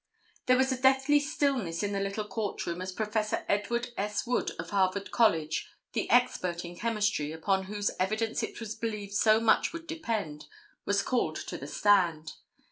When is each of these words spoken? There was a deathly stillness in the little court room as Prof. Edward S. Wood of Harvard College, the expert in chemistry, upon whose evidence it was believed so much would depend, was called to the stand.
There 0.47 0.57
was 0.57 0.71
a 0.71 0.81
deathly 0.81 1.19
stillness 1.19 1.83
in 1.83 1.91
the 1.91 1.99
little 1.99 2.27
court 2.27 2.65
room 2.65 2.81
as 2.81 2.91
Prof. 2.91 3.35
Edward 3.47 3.89
S. 3.95 4.25
Wood 4.25 4.49
of 4.57 4.71
Harvard 4.71 5.11
College, 5.11 5.69
the 5.93 6.09
expert 6.09 6.65
in 6.65 6.75
chemistry, 6.75 7.31
upon 7.31 7.65
whose 7.65 7.91
evidence 7.99 8.41
it 8.41 8.59
was 8.59 8.73
believed 8.73 9.13
so 9.13 9.39
much 9.39 9.71
would 9.73 9.85
depend, 9.85 10.47
was 10.85 11.03
called 11.03 11.35
to 11.45 11.55
the 11.55 11.67
stand. 11.67 12.33